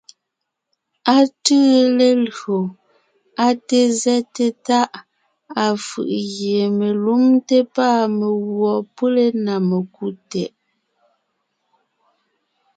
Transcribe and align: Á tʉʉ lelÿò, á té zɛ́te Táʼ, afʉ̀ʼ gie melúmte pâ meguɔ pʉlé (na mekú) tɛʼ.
Á 1.15 1.15
tʉʉ 1.43 1.63
lelÿò, 1.97 2.59
á 3.45 3.47
té 3.67 3.79
zɛ́te 4.01 4.45
Táʼ, 4.67 4.91
afʉ̀ʼ 5.65 6.13
gie 6.33 6.63
melúmte 6.77 7.57
pâ 7.73 7.87
meguɔ 8.17 8.73
pʉlé 8.95 9.25
(na 9.45 9.53
mekú) 9.69 10.05
tɛʼ. 10.31 10.51